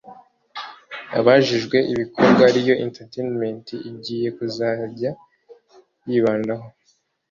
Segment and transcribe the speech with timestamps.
[1.19, 5.11] Abajijwe ibikorwa Real entertainement igiye kuzajya
[6.09, 6.67] yibandaho